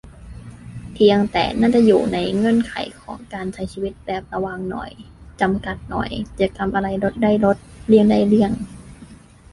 [0.93, 4.91] เพียงแต่น่าจะอยู่ในเงื่อนไขของการใช้ชีวิตแบบระวังหน่อย
[5.41, 8.51] จำกัดหน่อย กิจกรรมอะไรลดได้ลด เลี่ยงได้เลี่ยง